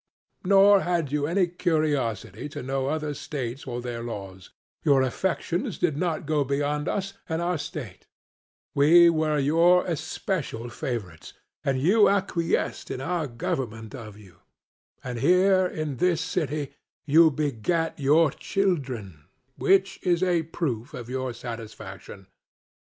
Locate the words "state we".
7.59-9.11